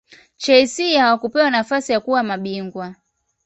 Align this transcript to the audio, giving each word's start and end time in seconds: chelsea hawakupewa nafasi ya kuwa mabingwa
chelsea 0.37 0.99
hawakupewa 1.03 1.49
nafasi 1.51 1.91
ya 1.91 1.99
kuwa 1.99 2.23
mabingwa 2.23 2.95